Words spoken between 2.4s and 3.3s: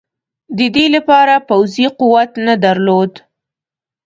نه درلود.